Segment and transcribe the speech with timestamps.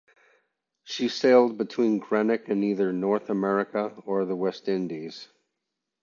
[0.83, 5.27] She sailed between Greenock and either North America or the West Indies.